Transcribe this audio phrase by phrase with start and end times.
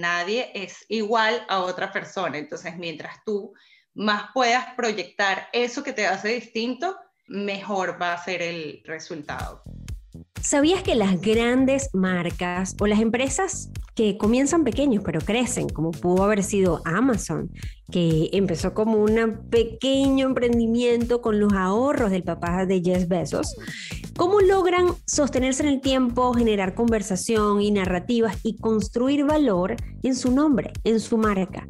[0.00, 2.38] nadie es igual a otra persona.
[2.38, 3.52] Entonces, mientras tú
[3.94, 9.62] más puedas proyectar eso que te hace distinto, mejor va a ser el resultado.
[10.42, 16.24] ¿Sabías que las grandes marcas o las empresas que comienzan pequeños pero crecen, como pudo
[16.24, 17.50] haber sido Amazon,
[17.92, 23.54] que empezó como un pequeño emprendimiento con los ahorros del papá de Jeff Bezos,
[24.16, 30.32] cómo logran sostenerse en el tiempo, generar conversación y narrativas y construir valor en su
[30.32, 31.66] nombre, en su marca?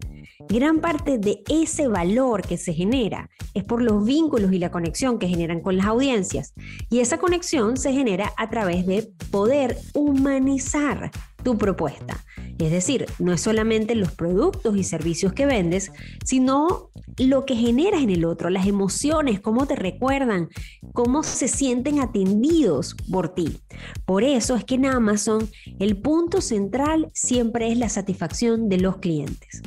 [0.48, 5.18] Gran parte de ese valor que se genera es por los vínculos y la conexión
[5.18, 6.54] que generan con las audiencias.
[6.88, 11.10] Y esa conexión se genera a través de poder humanizar
[11.42, 12.24] tu propuesta.
[12.58, 15.92] Es decir, no es solamente los productos y servicios que vendes,
[16.24, 20.48] sino lo que generas en el otro, las emociones, cómo te recuerdan,
[20.92, 23.58] cómo se sienten atendidos por ti.
[24.04, 28.98] Por eso es que en Amazon el punto central siempre es la satisfacción de los
[28.98, 29.62] clientes.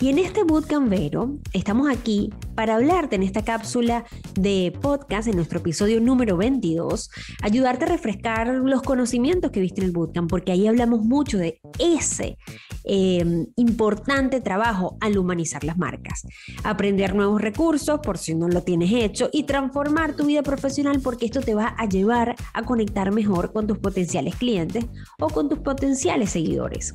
[0.00, 5.36] Y en este Bootcamp Vero estamos aquí para hablarte en esta cápsula de podcast, en
[5.36, 7.10] nuestro episodio número 22,
[7.42, 11.60] ayudarte a refrescar los conocimientos que viste en el Bootcamp, porque ahí hablamos mucho de
[11.78, 12.38] ese
[12.84, 16.26] em, importante trabajo al humanizar las marcas.
[16.64, 21.26] Aprender nuevos recursos por si no lo tienes hecho y transformar tu vida profesional porque
[21.26, 24.84] esto te va a llevar a conectar mejor con tus potenciales clientes
[25.18, 26.94] o con tus potenciales seguidores.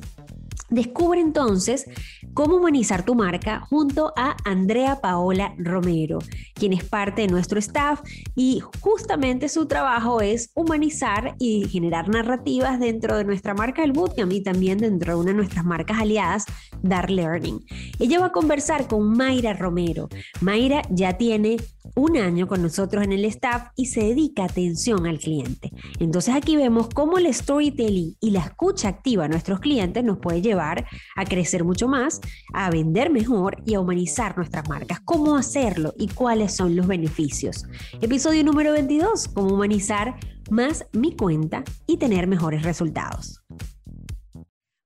[0.72, 1.84] Descubre entonces
[2.32, 6.18] cómo humanizar tu marca junto a Andrea Paola Romero,
[6.54, 8.00] quien es parte de nuestro staff
[8.34, 14.32] y justamente su trabajo es humanizar y generar narrativas dentro de nuestra marca del Bootcamp
[14.32, 16.46] y también dentro de una de nuestras marcas aliadas,
[16.82, 17.60] Dar Learning.
[17.98, 20.08] Ella va a conversar con Mayra Romero.
[20.40, 21.58] Mayra ya tiene
[21.94, 25.70] un año con nosotros en el staff y se dedica atención al cliente.
[25.98, 30.40] Entonces aquí vemos cómo el storytelling y la escucha activa a nuestros clientes nos puede
[30.40, 30.86] llevar
[31.16, 32.20] a crecer mucho más,
[32.54, 35.00] a vender mejor y a humanizar nuestras marcas.
[35.04, 37.64] ¿Cómo hacerlo y cuáles son los beneficios?
[38.00, 40.16] Episodio número 22, cómo humanizar
[40.50, 43.42] más mi cuenta y tener mejores resultados.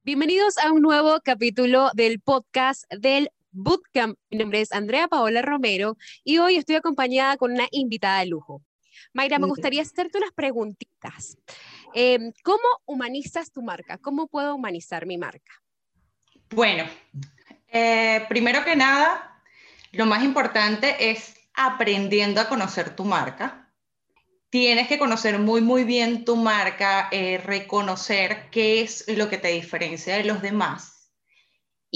[0.05, 4.19] Bienvenidos a un nuevo capítulo del podcast del Bootcamp.
[4.31, 8.63] Mi nombre es Andrea Paola Romero y hoy estoy acompañada con una invitada de lujo.
[9.15, 11.39] Mayra, me gustaría hacerte unas preguntitas.
[11.95, 13.97] Em, ¿Cómo humanizas tu marca?
[13.97, 15.53] ¿Cómo puedo humanizar mi marca?
[16.51, 16.85] Bueno,
[17.69, 19.43] eh, primero que nada,
[19.93, 23.73] lo más importante es aprendiendo a conocer tu marca.
[24.51, 29.49] Tienes que conocer muy, muy bien tu marca, eh, reconocer qué es lo que te
[29.49, 30.96] diferencia de los demás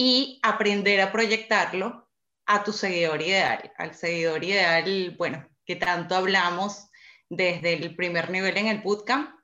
[0.02, 2.08] y aprender a proyectarlo
[2.46, 6.88] a tu seguidor ideal, al seguidor ideal, bueno, que tanto hablamos
[7.28, 9.38] desde el primer nivel en el bootcamp.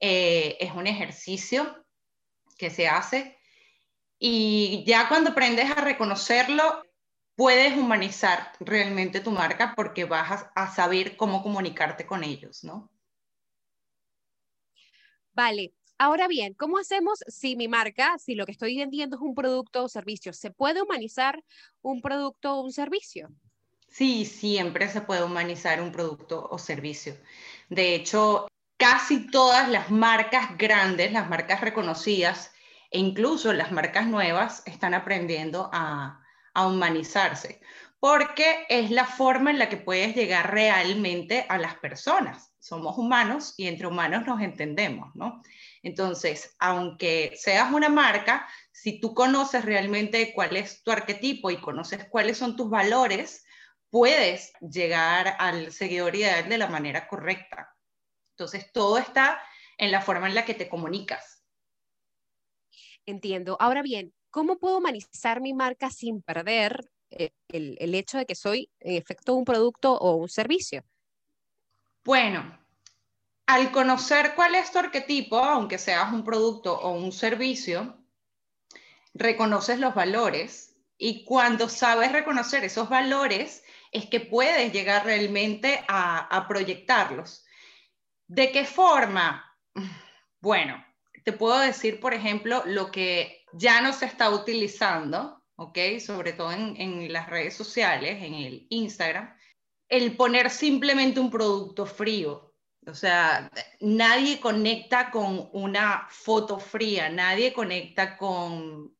[0.00, 1.86] Eh, es un ejercicio
[2.58, 3.38] que se hace
[4.18, 6.82] y ya cuando aprendes a reconocerlo,
[7.36, 12.90] puedes humanizar realmente tu marca porque vas a, a saber cómo comunicarte con ellos, ¿no?
[15.32, 15.72] Vale,
[16.04, 19.84] Ahora bien, ¿cómo hacemos si mi marca, si lo que estoy vendiendo es un producto
[19.84, 20.32] o servicio?
[20.32, 21.44] ¿Se puede humanizar
[21.80, 23.28] un producto o un servicio?
[23.86, 27.16] Sí, siempre se puede humanizar un producto o servicio.
[27.68, 32.50] De hecho, casi todas las marcas grandes, las marcas reconocidas
[32.90, 36.20] e incluso las marcas nuevas están aprendiendo a,
[36.52, 37.60] a humanizarse,
[38.00, 42.52] porque es la forma en la que puedes llegar realmente a las personas.
[42.58, 45.44] Somos humanos y entre humanos nos entendemos, ¿no?
[45.82, 52.06] Entonces, aunque seas una marca, si tú conoces realmente cuál es tu arquetipo y conoces
[52.08, 53.44] cuáles son tus valores,
[53.90, 57.74] puedes llegar al seguidor ideal de la manera correcta.
[58.36, 59.42] Entonces, todo está
[59.76, 61.44] en la forma en la que te comunicas.
[63.04, 63.56] Entiendo.
[63.58, 68.36] Ahora bien, ¿cómo puedo humanizar mi marca sin perder eh, el, el hecho de que
[68.36, 70.84] soy, en efecto, un producto o un servicio?
[72.04, 72.61] Bueno,
[73.46, 77.98] al conocer cuál es tu arquetipo, aunque seas un producto o un servicio,
[79.14, 86.46] reconoces los valores y cuando sabes reconocer esos valores es que puedes llegar realmente a,
[86.48, 87.44] proyectarlos.
[88.26, 89.44] ¿De qué forma?
[90.40, 90.84] Bueno,
[91.24, 95.78] te puedo decir, por ejemplo, lo que ya no se está utilizando, ¿ok?
[96.04, 99.36] Sobre todo en, en las redes sociales, en el Instagram,
[99.88, 102.51] el poner simplemente un producto frío,
[102.86, 103.50] o sea,
[103.80, 108.96] nadie conecta con una foto fría, nadie conecta con,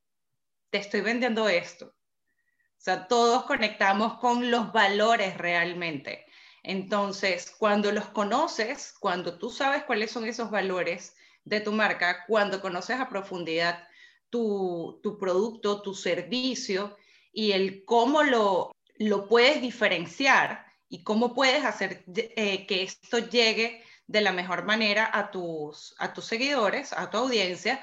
[0.71, 1.87] te estoy vendiendo esto.
[1.87, 6.27] O sea, todos conectamos con los valores realmente.
[6.63, 12.61] Entonces, cuando los conoces, cuando tú sabes cuáles son esos valores de tu marca, cuando
[12.61, 13.89] conoces a profundidad
[14.31, 16.97] tu, producto, tu servicio
[17.33, 23.83] y el cómo lo, lo puedes diferenciar y cómo puedes hacer eh, que esto llegue
[24.07, 27.81] de la mejor manera a tus, a tus seguidores, a tu audiencia,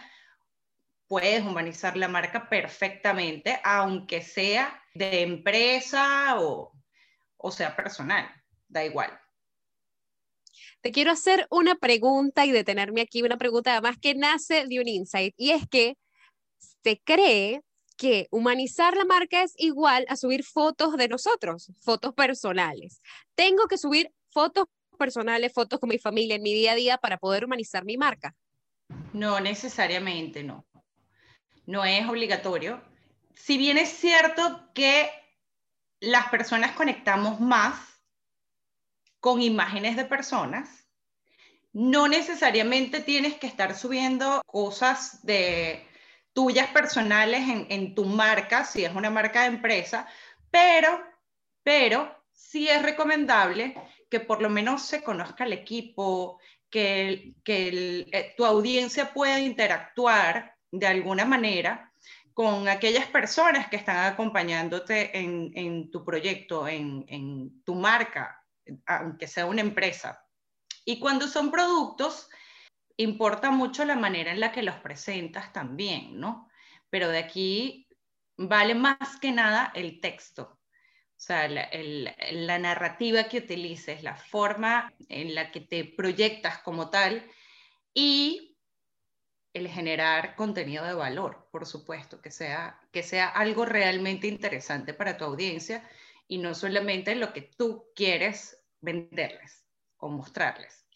[1.08, 6.72] puedes humanizar la marca perfectamente, aunque sea de empresa o,
[7.38, 8.30] o sea personal,
[8.68, 9.20] da igual.
[10.82, 14.88] Te quiero hacer una pregunta y detenerme aquí, una pregunta además que nace de un
[14.88, 15.98] insight, y es que
[16.84, 17.64] se cree
[18.00, 23.02] que humanizar la marca es igual a subir fotos de nosotros, fotos personales.
[23.36, 24.68] Tengo que subir fotos
[24.98, 28.34] personales, fotos con mi familia en mi día a día para poder humanizar mi marca.
[29.12, 30.66] No necesariamente, no.
[31.66, 32.82] No es obligatorio.
[33.36, 35.10] Si bien es cierto que
[36.00, 37.82] las personas conectamos más
[39.20, 40.88] con imágenes de personas,
[41.74, 45.86] no necesariamente tienes que estar subiendo cosas de
[46.34, 50.08] tuyas personales en, tu marca, si es una marca de empresa,
[50.52, 51.02] pero,
[51.64, 53.76] pero sí es recomendable
[54.10, 56.40] que por lo menos se conozca el equipo,
[56.70, 61.92] que, que eh, tu audiencia pueda interactuar de alguna manera
[62.34, 68.46] con aquellas personas que están acompañándote en, tu proyecto, en, en tu marca,
[68.86, 70.24] aunque sea una empresa.
[70.86, 72.30] Y cuando son productos,
[73.00, 76.50] importa mucho la manera en la que los presentas también, ¿no?
[76.90, 77.88] Pero de aquí
[78.36, 80.60] vale más que nada el texto.
[81.20, 87.26] O sea, la, narrativa que utilices, la forma en la que te proyectas como tal
[87.94, 88.58] y
[89.54, 95.18] el generar contenido de valor, por supuesto, que sea, que sea algo realmente interesante para
[95.18, 95.90] tu audiencia
[96.28, 99.66] y no solamente lo que tú quieres venderles
[99.98, 100.89] o mostrarles.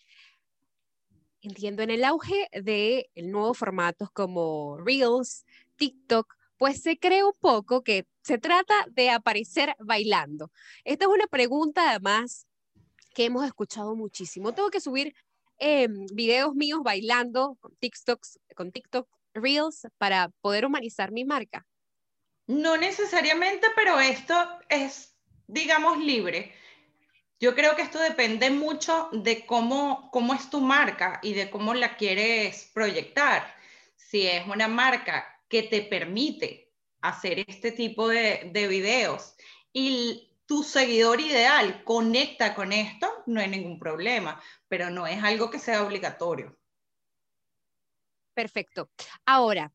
[1.44, 5.45] Entiendo, en el auge de nuevos formatos como Reels,
[5.75, 10.51] TikTok, pues se cree un poco que se trata de aparecer bailando.
[10.86, 12.48] Esta es una pregunta además
[13.13, 14.54] que hemos escuchado muchísimo.
[14.54, 15.13] Tengo que subir
[15.57, 21.68] em, videos míos bailando con TikToks, con TikTok Reels para poder humanizar mi marca.
[22.48, 24.34] No necesariamente, pero esto
[24.69, 25.13] es,
[25.48, 26.54] digamos, libre.
[27.44, 31.74] Yo creo que esto depende mucho de cómo, cómo es tu marca y de cómo
[31.74, 33.54] la quieres proyectar.
[33.98, 39.36] Si es una marca que te permite hacer este tipo de, de videos
[39.74, 45.51] y tu seguidor ideal conecta con esto, no hay ningún problema, pero no es algo
[45.51, 46.57] que sea obligatorio.
[48.34, 48.90] Perfecto.
[49.25, 49.69] Ahora,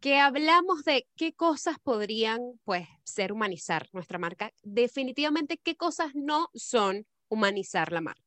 [0.00, 6.48] que hablamos de qué cosas podrían, pues, ser humanizar nuestra marca, definitivamente qué cosas no
[6.54, 8.22] son humanizar la marca.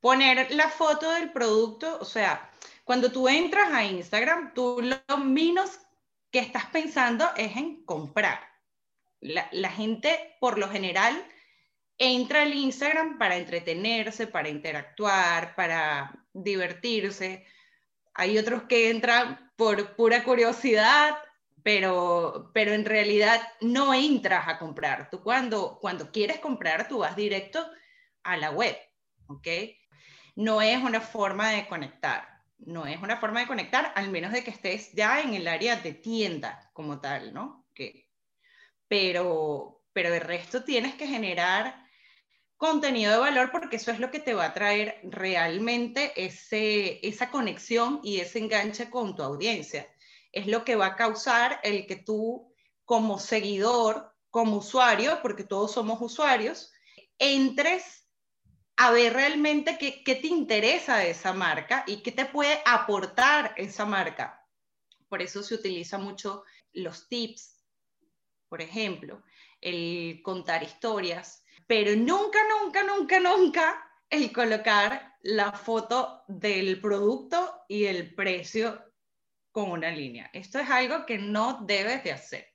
[0.00, 2.50] Poner la foto del producto, o sea,
[2.84, 5.80] cuando tú entras a Instagram, tú lo menos
[6.30, 8.40] que estás pensando es en comprar.
[9.20, 11.26] La, la gente, por lo general,
[11.98, 17.44] entra al Instagram para entretenerse, para interactuar, para divertirse.
[18.14, 21.16] Hay otros que entran por pura curiosidad,
[21.62, 25.10] pero, pero en realidad no entras a comprar.
[25.10, 27.66] Tú cuando, cuando quieres comprar, tú vas directo
[28.22, 28.76] a la web,
[29.26, 29.48] ¿ok?
[30.36, 34.44] No es una forma de conectar, no es una forma de conectar, al menos de
[34.44, 37.66] que estés ya en el área de tienda como tal, ¿no?
[37.74, 38.08] Que,
[38.88, 41.85] pero, pero de resto tienes que generar
[42.56, 48.00] contenido de valor porque eso es lo que te va a traer realmente esa conexión
[48.02, 49.86] y ese enganche con tu audiencia.
[50.32, 52.52] Es lo que va a causar el que tú
[52.84, 56.72] como seguidor, como usuario, porque todos somos usuarios,
[57.18, 58.06] entres
[58.76, 63.54] a ver realmente qué, qué te interesa de esa marca y qué te puede aportar
[63.56, 64.46] esa marca.
[65.08, 67.55] Por eso se utiliza mucho los tips,
[68.48, 69.22] por ejemplo,
[69.60, 77.84] el contar historias, pero nunca, nunca, nunca, nunca el colocar la foto del producto y
[77.84, 78.80] el precio
[79.50, 80.30] con una línea.
[80.32, 82.46] Esto es algo que no debes de hacer.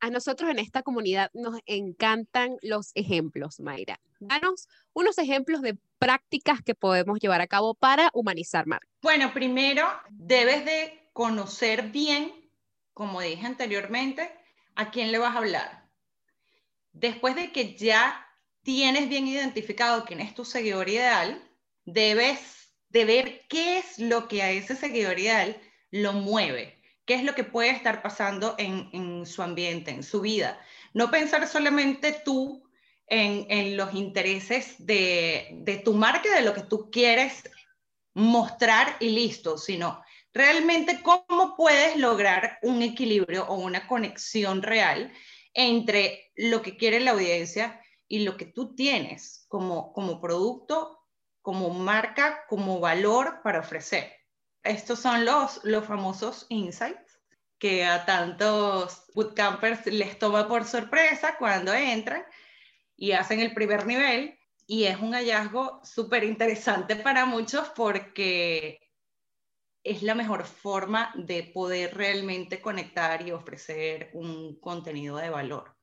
[0.00, 4.00] A nosotros en esta comunidad nos encantan los ejemplos, Mayra.
[4.18, 8.88] Danos unos ejemplos de prácticas que podemos llevar a cabo para humanizar marca.
[9.00, 12.32] Bueno, primero debes de conocer bien,
[12.94, 14.30] como dije anteriormente,
[14.74, 15.82] a quién le vas a hablar
[16.92, 18.26] después de que ya
[18.62, 21.42] tienes bien identificado quién es tu seguidor ideal,
[21.84, 27.24] debes de ver qué es lo que a ese seguidor ideal lo mueve, qué es
[27.24, 30.60] lo que puede estar pasando en, su ambiente, en su vida.
[30.94, 32.68] No pensar solamente tú
[33.06, 37.50] en, los intereses de, de tu marca, de lo que tú quieres
[38.14, 45.12] mostrar y listo, sino realmente cómo puedes lograr un equilibrio o una conexión real
[45.54, 50.98] entre lo que quiere la audiencia y lo que tú tienes como, como producto,
[51.40, 54.12] como marca, como valor para ofrecer.
[54.62, 57.20] Estos son los, los famosos insights
[57.58, 62.24] que a tantos bootcampers les toma por sorpresa cuando entran
[62.96, 64.38] y hacen el primer nivel.
[64.66, 68.81] Y es un hallazgo súper interesante para muchos porque
[69.84, 75.76] es la mejor forma de poder realmente conectar y ofrecer un contenido de valor.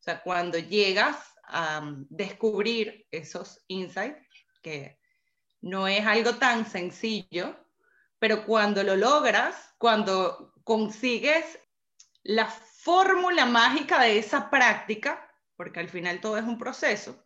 [0.00, 4.26] O sea, cuando llegas a descubrir esos insights,
[4.62, 4.98] que
[5.60, 7.56] no es algo tan sencillo,
[8.18, 11.58] pero cuando lo logras, cuando consigues
[12.22, 17.24] la fórmula mágica de esa práctica, porque al final todo es un proceso,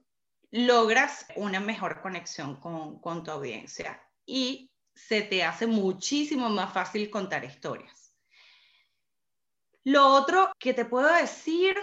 [0.51, 7.11] logras una mejor conexión con, con tu audiencia y se te hace muchísimo más fácil
[7.11, 8.15] contar historias.
[9.85, 11.77] Lo otro que te puedo decir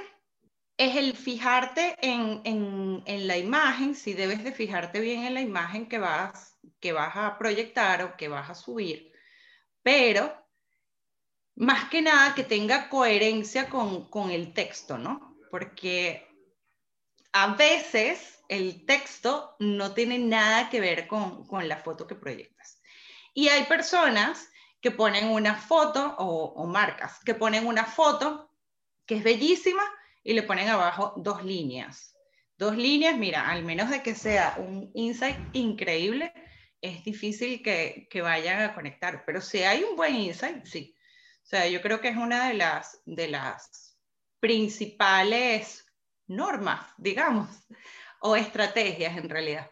[0.75, 5.87] es el fijarte en, en, la imagen, si debes de fijarte bien en la imagen
[5.87, 9.13] que vas, que vas a proyectar o que vas a subir,
[9.83, 10.33] pero
[11.55, 15.37] más que nada que tenga coherencia con, con el texto, ¿no?
[15.51, 16.27] Porque
[17.31, 22.82] a veces el texto no tiene nada que ver con, con la foto que proyectas.
[23.33, 24.49] Y hay personas
[24.81, 28.51] que ponen una foto o, marcas que ponen una foto
[29.05, 29.83] que es bellísima
[30.23, 32.15] y le ponen abajo dos líneas.
[32.57, 36.33] Dos líneas, mira, al menos de que sea un insight increíble,
[36.81, 39.23] es difícil que, que vayan a conectar.
[39.25, 40.95] Pero si hay un buen insight, sí.
[41.43, 43.97] O sea, yo creo que es una de las, de las
[44.39, 45.85] principales
[46.27, 47.49] normas, digamos,
[48.19, 49.69] o estrategias en realidad.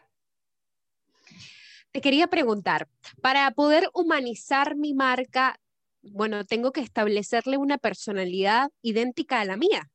[1.92, 2.88] Te quería preguntar,
[3.20, 5.60] para poder humanizar mi marca,
[6.00, 9.90] bueno, tengo que establecerle una personalidad idéntica a la mía.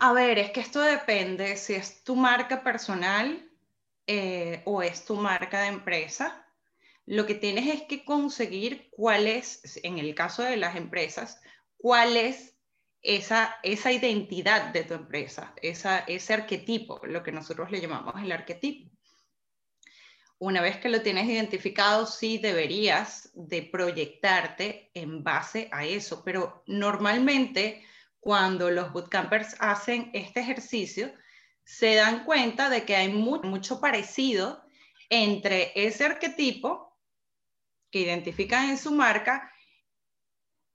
[0.00, 3.46] A ver, es que esto depende si es tu marca personal
[4.06, 6.46] eh, o es tu marca de empresa.
[7.04, 11.42] Lo que tienes es que conseguir cuál es, en el caso de las empresas,
[11.76, 12.56] cuál es
[13.02, 18.32] esa, esa identidad de tu empresa, esa, ese arquetipo, lo que nosotros le llamamos el
[18.32, 18.95] arquetipo.
[20.38, 26.62] Una vez que lo tienes identificado, sí deberías de proyectarte en base a eso, pero
[26.66, 27.82] normalmente
[28.20, 31.12] cuando los bootcampers hacen este ejercicio,
[31.64, 34.62] se dan cuenta de que hay mucho parecido
[35.08, 36.98] entre ese arquetipo
[37.90, 39.50] que identifican en su marca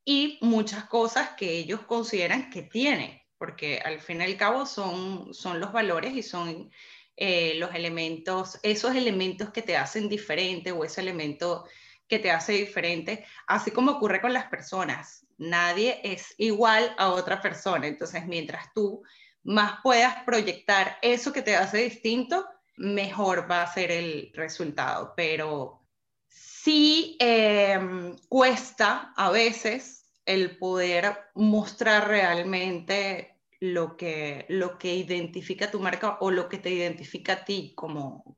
[0.04, 5.34] y muchas cosas que ellos consideran que tienen, porque al fin y al cabo son,
[5.34, 6.72] son los valores y son
[7.18, 11.66] eh, los elementos, esos elementos que te hacen diferente o ese elemento
[12.08, 15.26] que te hace diferente, así como ocurre con las personas.
[15.38, 19.04] Nadie es igual a otra persona, entonces mientras tú
[19.44, 22.46] más puedas proyectar eso que te hace distinto,
[22.78, 25.14] mejor va a ser el resultado.
[25.16, 25.82] Pero
[26.28, 35.80] sí em, cuesta a veces el poder mostrar realmente lo que, lo que identifica tu
[35.80, 38.38] marca o lo que te identifica a ti como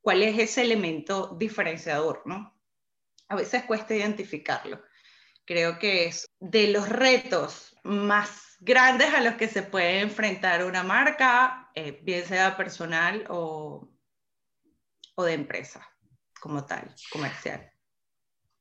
[0.00, 2.58] cuál es ese elemento diferenciador, ¿no?
[3.28, 4.82] A veces cuesta identificarlo.
[5.44, 10.82] Creo que es de los retos más grandes a los que se puede enfrentar una
[10.82, 13.90] marca, eh, bien sea personal o,
[15.16, 15.86] o de empresa
[16.40, 17.75] como tal, comercial.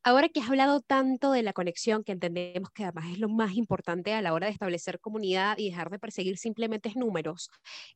[0.08, 3.56] Ahora que has hablado tanto de la conexión, que entendemos que además es lo más
[3.56, 7.50] importante a la hora de establecer comunidad y dejar de perseguir simplemente números,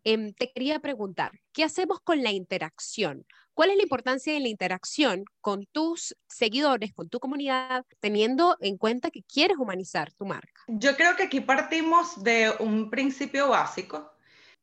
[0.04, 3.28] em, te quería preguntar, ¿qué hacemos con la interacción?
[3.54, 8.80] ¿Cuál es la importancia de la interacción con tus seguidores, con tu comunidad, teniendo en
[8.80, 10.64] cuenta que quieres humanizar tu marca?
[10.68, 14.14] Yo creo que aquí partimos de un principio básico.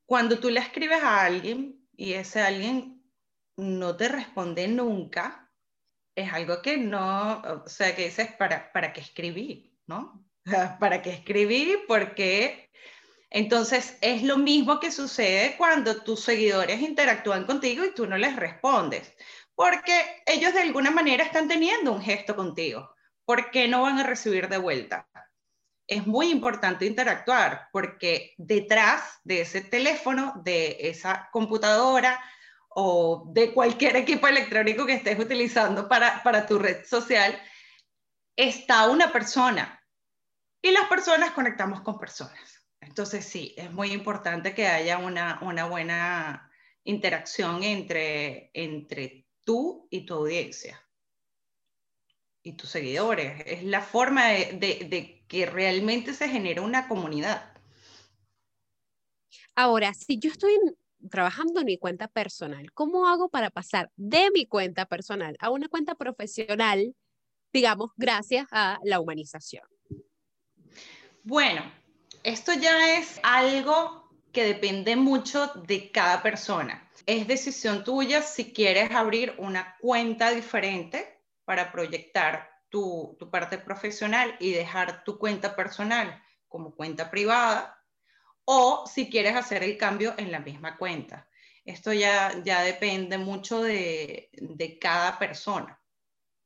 [0.05, 3.05] Cuando tú le escribes a alguien y ese alguien
[3.57, 5.46] no te responde nunca,
[6.17, 9.79] es algo que no, o sea, que dices, ¿para, para qué escribí?
[9.87, 10.27] ¿No?
[10.81, 11.77] ¿Para qué escribí?
[11.87, 12.71] Porque
[13.31, 18.35] entonces es lo mismo que sucede cuando tus seguidores interactúan contigo y tú no les
[18.35, 19.15] respondes,
[19.55, 22.95] porque ellos de alguna manera están teniendo un gesto contigo.
[23.27, 25.09] ¿Por qué no van a recibir de vuelta?
[25.87, 32.21] Es muy importante interactuar porque detrás de ese teléfono, de esa computadora,
[32.79, 37.41] o de cualquier equipo electrónico que estés utilizando para, para tu red social,
[38.37, 39.83] está una persona.
[40.61, 42.69] Y las personas conectamos con personas.
[42.81, 46.51] Entonces sí, es muy importante que haya una, una buena
[46.85, 50.79] interacción entre, entre tú y tu audiencia.
[52.43, 53.43] y tus seguidores.
[53.47, 57.53] Es la forma de, de que realmente se genera una comunidad.
[59.57, 60.53] Ahora, si yo estoy
[61.11, 65.69] trabajando en mi cuenta personal, ¿cómo hago para pasar de mi cuenta personal a una
[65.69, 66.95] cuenta profesional,
[67.53, 69.65] digamos, gracias a la humanización?
[71.23, 71.63] Bueno,
[72.23, 76.89] esto ya es algo que depende mucho de cada persona.
[77.07, 84.37] Es decisión tuya si quieres abrir una cuenta diferente para proyectar tu, tu parte profesional
[84.41, 87.76] y dejar tu cuenta personal como cuenta privada
[88.47, 91.29] o si quieres hacer el cambio en la misma cuenta.
[91.65, 95.81] Esto ya, ya depende mucho de, de cada persona,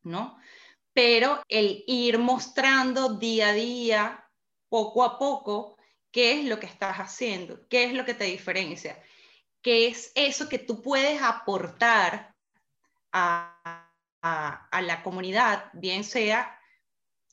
[0.02, 0.38] ¿no?
[0.92, 4.24] Pero el ir mostrando día a día,
[4.68, 5.76] poco a poco,
[6.10, 9.00] qué es lo que estás haciendo, qué es lo que te diferencia,
[9.62, 12.34] qué es eso que tú puedes aportar
[13.12, 13.90] a,
[14.22, 16.58] a, la comunidad, bien sea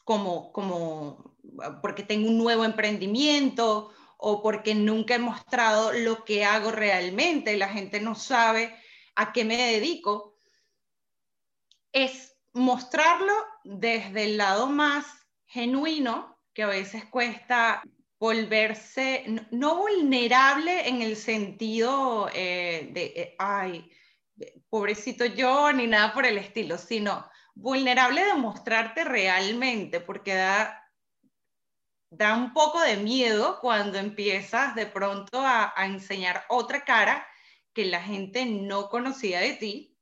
[0.03, 1.35] como, como
[1.81, 7.69] porque tengo un nuevo emprendimiento o porque nunca he mostrado lo que hago realmente, la
[7.69, 8.75] gente no sabe
[9.15, 10.37] a qué me dedico,
[11.91, 13.33] es mostrarlo
[13.63, 15.05] desde el lado más
[15.45, 17.83] genuino, que a veces cuesta
[18.19, 23.91] volverse, no, vulnerable en el sentido eh, de, eh, ay,
[24.69, 30.86] pobrecito yo, ni nada por el estilo, sino vulnerable de mostrarte realmente, porque da
[32.09, 37.27] da un poco de miedo cuando empiezas de pronto a, enseñar otra cara
[37.73, 39.97] que la gente no conocía de ti.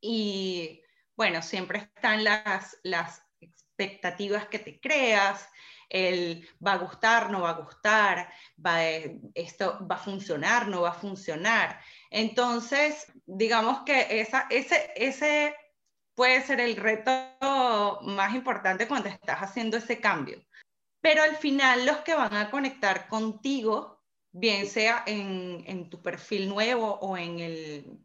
[0.00, 0.82] Y
[1.16, 5.48] bueno, siempre están las, las expectativas que te creas,
[5.88, 8.32] el va a gustar, no va a gustar,
[8.64, 8.82] va,
[9.34, 11.80] esto va a funcionar, no va a funcionar.
[12.10, 15.54] Entonces, digamos que esa, ese, ese
[16.14, 17.10] puede ser el reto
[18.02, 20.42] más importante cuando estás haciendo ese cambio
[21.06, 26.94] pero al final los que van a conectar contigo, bien sea en, tu perfil nuevo
[26.94, 28.00] o en, el,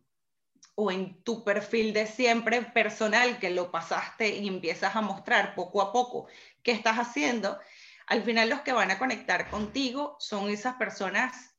[0.75, 5.81] o en tu perfil de siempre personal que lo pasaste y empiezas a mostrar poco
[5.81, 6.27] a poco
[6.61, 7.57] qué estás haciendo,
[8.05, 11.55] al final los que van a conectar contigo son esas personas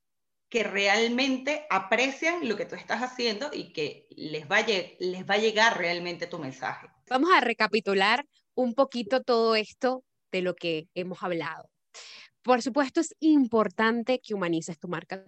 [0.49, 5.39] que realmente aprecian lo que tú estás haciendo y que les va les va a
[5.39, 6.87] llegar realmente tu mensaje.
[7.11, 8.25] Vamos a recapitular
[8.55, 11.71] un poquito todo esto de lo que hemos hablado.
[12.43, 15.25] Por supuesto, es importante que humanices tu marca.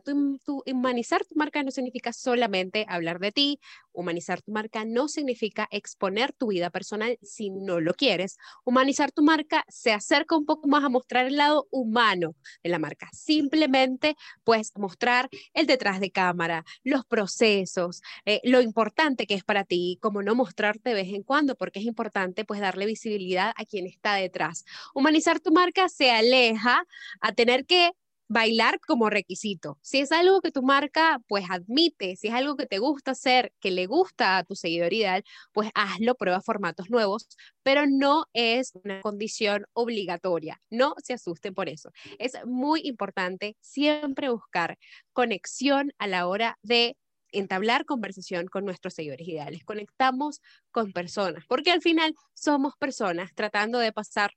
[0.66, 3.60] humanizar tu marca no significa solamente hablar de ti,
[3.92, 8.36] humanizar tu marca no significa exponer tu vida personal si no lo quieres.
[8.64, 12.80] Humanizar tu marca se acerca un poco más a mostrar el lado humano de la
[12.80, 13.08] marca.
[13.12, 19.62] Simplemente, pues, mostrar el detrás de cámara, los procesos, eh, lo importante que es para
[19.62, 23.64] ti, como no mostrarte de vez en cuando, porque es importante, pues, darle visibilidad a
[23.64, 24.64] quien está detrás.
[24.94, 26.84] Humanizar tu marca se aleja
[27.20, 27.92] a tener que
[28.28, 29.78] bailar como requisito.
[29.82, 33.52] Si es algo que tu marca pues admite, si es algo que te gusta hacer,
[33.60, 37.28] que le gusta a tu seguidor ideal, pues hazlo, prueba formatos nuevos,
[37.62, 40.60] pero no es una condición obligatoria.
[40.70, 41.90] No se asusten por eso.
[42.18, 44.78] Es muy importante siempre buscar
[45.12, 46.96] conexión a la hora de
[47.32, 49.64] entablar conversación con nuestros seguidores ideales.
[49.64, 50.40] Conectamos
[50.70, 54.32] con personas, porque al final somos personas tratando de pasar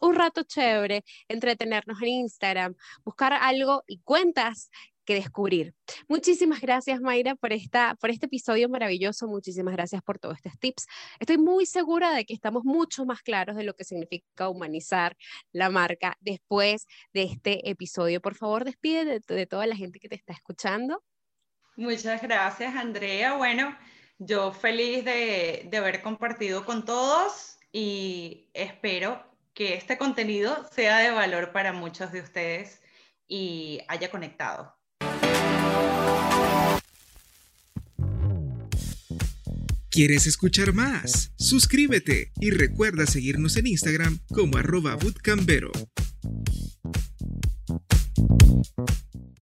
[0.00, 2.74] un rato chévere, entretenernos en Instagram,
[3.04, 4.70] buscar algo y cuentas
[5.04, 5.74] que descubrir.
[6.08, 9.26] Muchísimas gracias, Mayra, por, esta, por este episodio maravilloso.
[9.26, 10.86] Muchísimas gracias por todos estos tips.
[11.18, 15.16] Estoy muy segura de que estamos mucho más claros de lo que significa humanizar
[15.52, 18.20] la marca después de este episodio.
[18.20, 21.02] Por favor, despide de, toda la gente que te está escuchando.
[21.76, 23.34] Muchas gracias, Andrea.
[23.36, 23.76] Bueno,
[24.18, 31.10] yo feliz de, de haber compartido con todos y espero que este contenido sea de
[31.10, 32.80] valor para muchos de ustedes
[33.28, 34.74] y haya conectado.
[39.90, 41.32] ¿Quieres escuchar más?
[41.36, 45.70] Suscríbete y recuerda seguirnos en Instagram como arroba bootcambero.